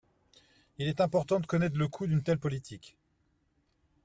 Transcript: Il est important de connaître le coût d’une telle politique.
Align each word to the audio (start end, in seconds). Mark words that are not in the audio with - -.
Il 0.79 0.87
est 0.87 0.99
important 0.99 1.39
de 1.39 1.45
connaître 1.45 1.77
le 1.77 1.87
coût 1.87 2.07
d’une 2.07 2.23
telle 2.23 2.39
politique. 2.39 2.97